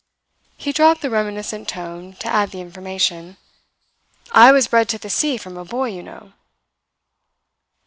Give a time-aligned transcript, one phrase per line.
[0.57, 3.37] He dropped the reminiscent tone to add the information,
[4.31, 6.33] "I was bred to the sea from a boy, you know."